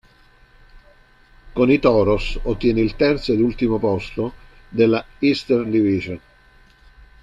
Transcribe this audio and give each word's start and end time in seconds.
Con 1.53 1.69
i 1.69 1.77
"Toros" 1.77 2.39
ottiene 2.45 2.81
il 2.81 2.95
terzo 2.95 3.33
ed 3.33 3.39
ultimo 3.39 3.77
posto 3.77 4.33
della 4.67 5.05
Eastern 5.19 5.69
Division. 5.69 6.19